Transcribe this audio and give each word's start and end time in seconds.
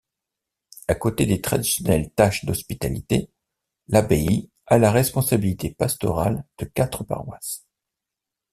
À 0.87 0.95
côté 0.95 1.27
des 1.27 1.41
traditionnelles 1.41 2.09
tâches 2.09 2.43
d'hospitalité, 2.45 3.29
l'abbaye 3.87 4.49
a 4.65 4.79
la 4.79 4.91
responsabilité 4.91 5.75
pastorale 5.77 6.43
de 6.57 6.65
quatre 6.65 7.03
paroisses. 7.03 7.67